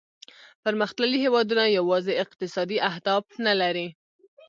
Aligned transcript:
پرمختللي 0.63 1.17
هیوادونه 1.25 1.63
یوازې 1.79 2.13
اقتصادي 2.23 2.77
اهداف 2.89 3.25
نه 3.45 3.53
لري 3.61 3.87